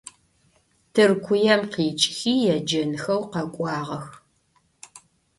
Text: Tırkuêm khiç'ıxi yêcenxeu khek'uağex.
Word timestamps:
Tırkuêm 0.93 1.61
khiç'ıxi 1.71 2.33
yêcenxeu 2.43 3.21
khek'uağex. 3.31 4.05